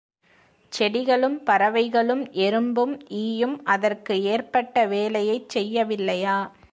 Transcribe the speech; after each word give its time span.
செடிகளும், 0.73 1.43
பறவைகளும், 1.43 2.23
எறும்பும், 2.37 2.93
ஈயும் 3.19 3.63
அதற்கு 3.65 4.23
ஏற்பட்ட 4.23 4.85
வேலையைச் 4.87 5.49
செய்யவில்லையா? 5.57 6.37